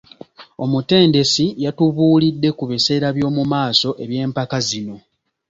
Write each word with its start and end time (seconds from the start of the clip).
Omutendesi 0.63 1.45
yatubuulidde 1.63 2.49
ku 2.57 2.63
biseera 2.69 3.07
by'omu 3.15 3.43
maaso 3.51 3.89
eby'empaka 4.03 4.57
zino. 4.67 4.95